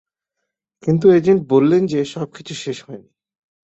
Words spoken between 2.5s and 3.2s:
শেষ হয়নি।